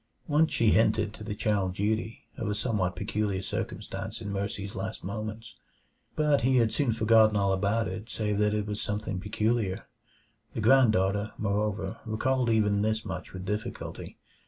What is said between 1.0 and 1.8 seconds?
to the child